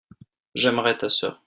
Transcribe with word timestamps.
j'aimerai 0.55 0.97
ta 0.97 1.09
sœur. 1.11 1.39